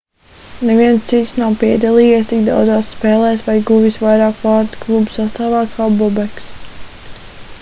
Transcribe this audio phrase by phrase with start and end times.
[0.67, 6.49] neviens cits nav piedalījies tik daudzās spēlēs vai guvis vairāk vārtu kluba sastāvā kā bobeks